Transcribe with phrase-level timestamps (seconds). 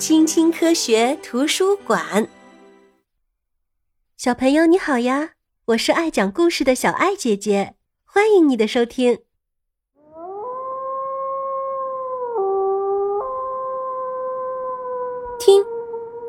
[0.00, 2.26] 青青科学图书馆，
[4.16, 5.32] 小朋友你好呀！
[5.66, 7.74] 我是爱讲故事的小爱姐姐，
[8.06, 9.18] 欢迎你的收听。
[15.38, 15.62] 听，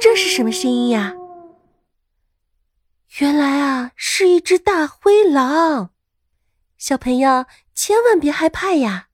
[0.02, 1.16] 这是什么声音呀？
[3.20, 5.92] 原来啊，是一只大灰狼。
[6.78, 9.08] 小朋友千万别害怕呀！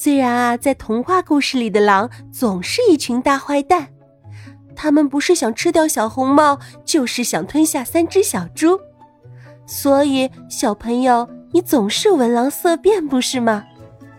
[0.00, 3.88] 虽然啊，在童话故事里的狼总是一群大坏蛋，
[4.76, 8.78] 他们不是想吃掉小红帽，就是想吞下三只小猪。
[9.66, 13.64] 所以，小朋友，你总是闻狼色变，不是吗？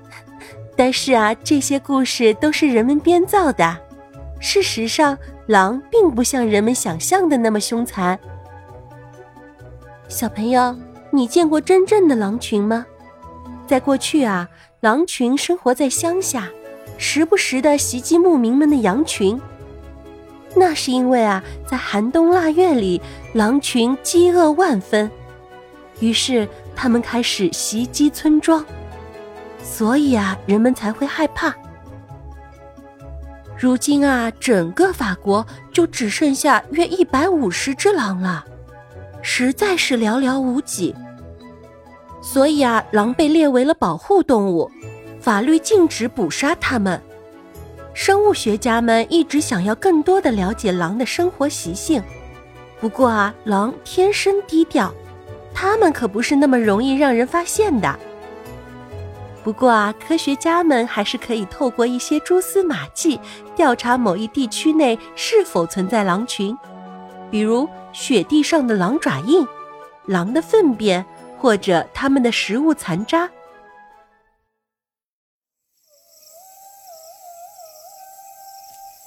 [0.76, 3.78] 但是啊，这些故事都是人们编造的。
[4.42, 5.18] 事实上，
[5.48, 8.20] 狼并不像人们想象的那么凶残。
[10.10, 10.76] 小朋友，
[11.10, 12.86] 你见过真正的狼群吗？
[13.66, 14.50] 在过去啊。
[14.82, 16.48] 狼群生活在乡下，
[16.98, 19.38] 时不时的袭击牧民们的羊群。
[20.56, 23.02] 那是因为啊，在寒冬腊月里，
[23.34, 25.12] 狼群饥饿万分，
[26.00, 28.66] 于是他们开始袭击村庄，
[29.62, 31.54] 所以啊，人们才会害怕。
[33.58, 38.46] 如今啊，整个法国就只剩下约一百五十只狼了，
[39.22, 40.96] 实在是寥寥无几。
[42.22, 44.70] 所以啊，狼被列为了保护动物，
[45.20, 47.02] 法律禁止捕杀它们。
[47.94, 52.02] 生物学家们一直想要更多的了解狼的生活习性，
[52.80, 54.94] 不过啊，狼天生低调，
[55.54, 57.98] 它们可不是那么容易让人发现的。
[59.44, 63.20] 不过啊，科学家们还是可以透过一些蛛丝马迹，
[63.56, 66.56] 调查某一地区内是否存在狼群，
[67.32, 69.48] 比如雪地上的狼爪印、
[70.06, 71.06] 狼的粪便。
[71.40, 73.30] 或者他们的食物残渣。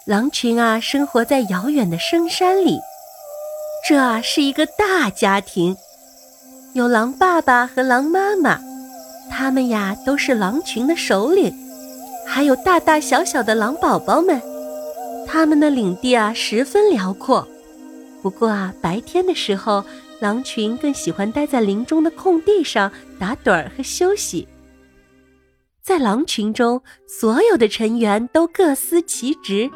[0.07, 2.81] 狼群啊，生活在遥远的深山里。
[3.87, 5.77] 这是一个大家庭，
[6.73, 8.59] 有狼爸爸和狼妈妈，
[9.31, 11.55] 他们呀都是狼群的首领，
[12.27, 14.41] 还有大大小小的狼宝宝们。
[15.29, 17.47] 他们的领地啊十分辽阔。
[18.23, 19.85] 不过啊，白天的时候。
[20.23, 24.47] 狼群更喜欢待在林中的空地上打盹儿和休息。
[25.83, 29.69] 在狼群中，所有的成员都各司其职。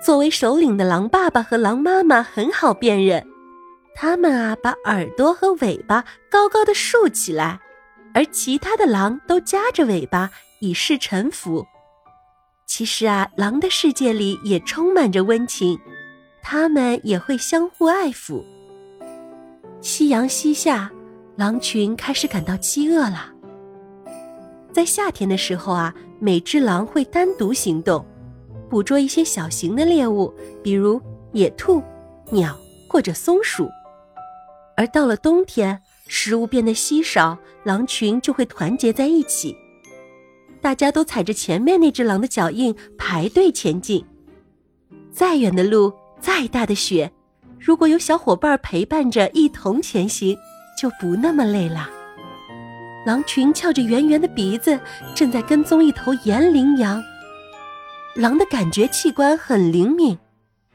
[0.00, 3.26] 作为首领的狼爸爸和狼妈妈很好辨认，
[3.96, 7.58] 他们啊把耳朵和尾巴高高的竖起来，
[8.14, 11.66] 而其他的狼都夹着尾巴以示臣服。
[12.64, 15.76] 其实啊，狼的世界里也充满着温情，
[16.40, 18.44] 他们也会相互爱抚。
[19.86, 20.90] 夕阳西下，
[21.36, 23.32] 狼群开始感到饥饿了。
[24.72, 28.04] 在夏天的时候啊，每只狼会单独行动，
[28.68, 31.00] 捕捉一些小型的猎物，比如
[31.34, 31.80] 野兔、
[32.32, 32.58] 鸟
[32.88, 33.68] 或者松鼠。
[34.76, 39.56] 而到了冬天，食物变得稀少，狼群就会团结在一起，
[40.60, 44.04] 大家都踩着前面那只狼的脚印排队前进。
[45.12, 47.12] 再远的路，再大的雪。
[47.58, 50.36] 如果有小伙伴陪伴着一同前行，
[50.80, 51.88] 就不那么累了。
[53.04, 54.78] 狼群翘着圆圆的鼻子，
[55.14, 57.02] 正在跟踪一头岩羚羊。
[58.14, 60.18] 狼的感觉器官很灵敏，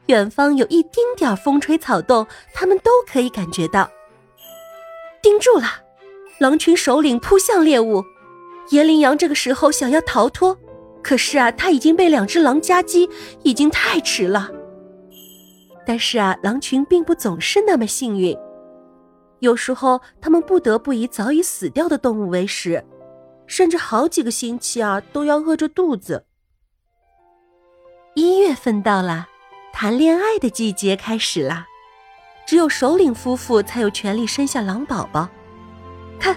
[0.06, 3.90] 远方有一丁点风吹草动，它们都可以感觉到。
[5.20, 5.66] 盯住了！
[6.38, 8.04] 狼群首领扑向猎物。
[8.70, 10.56] 岩羚羊这个时候想要逃脱，
[11.02, 13.08] 可是啊，它已经被两只狼夹击，
[13.42, 14.50] 已经太迟了。
[15.84, 18.36] 但是啊，狼群并不总是那么幸运，
[19.40, 22.84] 有时候他们不得不以早已死掉的动物为食，
[23.46, 26.24] 甚至好几个星期啊都要饿着肚子。
[28.14, 29.26] 一月份到了，
[29.72, 31.66] 谈恋爱的季节开始了，
[32.46, 35.28] 只有首领夫妇才有权利生下狼宝宝。
[36.20, 36.36] 看，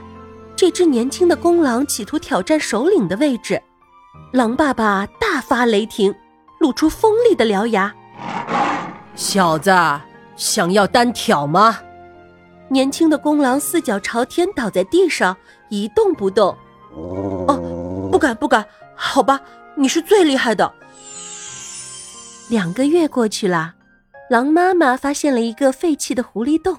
[0.56, 3.62] 这只年轻的公狼企图挑战首领的位置，
[4.32, 6.16] 狼爸爸大发雷霆，
[6.60, 7.94] 露出锋利的獠牙。
[9.16, 9.72] 小子，
[10.36, 11.80] 想要单挑吗？
[12.68, 15.36] 年轻的公狼四脚朝天倒在地上，
[15.70, 16.56] 一动不动。
[17.48, 18.66] 哦，不敢不敢，
[18.96, 19.40] 好吧，
[19.76, 20.72] 你是最厉害的。
[22.50, 23.74] 两个月过去了，
[24.30, 26.78] 狼妈妈发现了一个废弃的狐狸洞，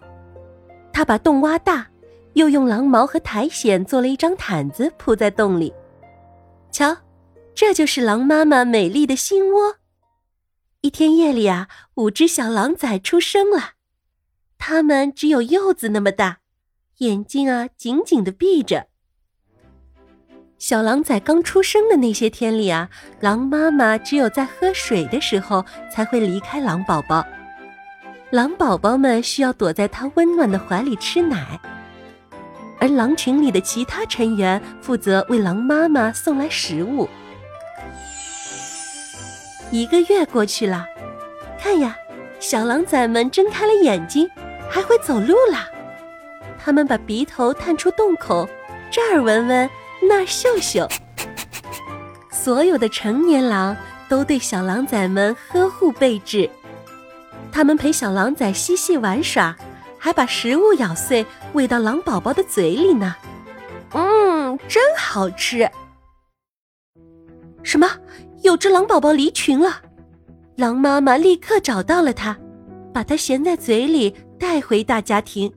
[0.92, 1.86] 她把洞挖大，
[2.34, 5.72] 又用狼毛和苔藓做了一张毯子铺在洞里。
[6.70, 6.96] 瞧，
[7.54, 9.76] 这就是狼妈妈美丽的心窝。
[10.86, 13.72] 一天夜里啊，五只小狼崽出生了，
[14.56, 16.38] 它们只有柚子那么大，
[16.98, 18.86] 眼睛啊紧紧的闭着。
[20.58, 22.88] 小狼崽刚出生的那些天里啊，
[23.18, 27.26] 狼妈妈只有在喝水的时候才会离开狼宝宝。
[28.30, 31.60] 狼宝宝们需要躲在它温暖的怀里吃奶，
[32.78, 37.08] 而狼群里的其他成员负责为狼妈妈送来食物。
[39.70, 40.86] 一个月过去了，
[41.58, 41.96] 看呀，
[42.38, 44.28] 小狼崽们睁开了眼睛，
[44.70, 45.68] 还会走路啦。
[46.62, 48.48] 它们把鼻头探出洞口，
[48.90, 49.68] 这儿闻闻。
[50.08, 50.86] 那儿嗅嗅，
[52.30, 53.74] 所有的成年狼
[54.10, 56.48] 都对小狼崽们呵护备至，
[57.50, 59.56] 他们陪小狼崽嬉戏玩耍，
[59.98, 61.24] 还把食物咬碎
[61.54, 63.16] 喂到狼宝宝的嘴里呢。
[63.92, 65.69] 嗯，真好吃。
[67.62, 67.90] 什么？
[68.42, 69.82] 有只狼宝宝离群了！
[70.56, 72.36] 狼妈妈立刻找到了它，
[72.92, 75.52] 把它衔在嘴里带回大家庭，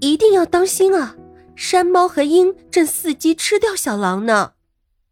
[0.00, 1.14] 一定要当心啊！
[1.54, 4.52] 山猫和鹰正伺机吃掉小狼呢。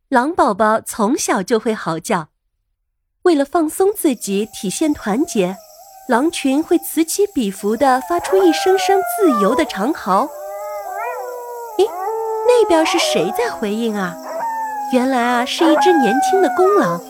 [0.08, 2.28] 狼宝宝从小就会嚎叫，
[3.22, 5.56] 为了放松自己，体现团结，
[6.08, 10.28] 狼群会此起彼伏地发出一声声自由的长嚎。
[11.78, 11.88] 咦，
[12.46, 14.16] 那边是谁在回应啊？
[14.92, 17.00] 原来啊，是一只年轻的公狼，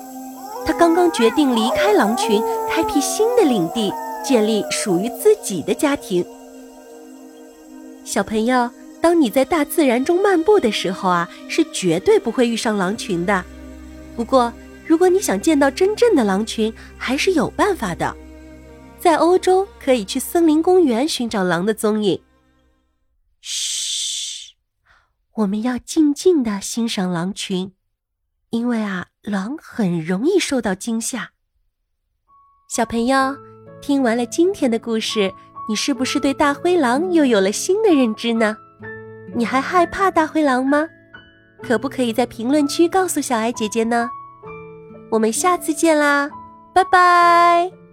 [0.65, 3.93] 它刚刚决定离开狼群，开辟新的领地，
[4.25, 6.25] 建立属于自己的家庭。
[8.05, 8.71] 小朋友。
[9.01, 13.45] 当你在大自然中漫步的时候啊，是绝对不会遇上狼群的。
[14.17, 14.51] 不过，
[14.87, 18.17] 如果你想见到真正的狼群，还是有办法的。
[18.99, 22.19] 在欧洲，可以去森林公园寻找狼的踪影。
[25.37, 27.73] 我们要静静的欣赏狼群，
[28.51, 31.31] 因为啊，狼很容易受到惊吓。
[32.69, 33.37] 小朋友，
[33.83, 35.33] 听完了今天的故事，
[35.69, 38.57] 你是不是对大灰狼又有了新的认知呢？
[39.35, 40.87] 你还害怕大灰狼吗？
[41.63, 44.09] 可不可以在评论区告诉小爱姐姐呢？
[45.11, 46.31] 我们下次见啦，
[46.73, 47.84] 拜拜。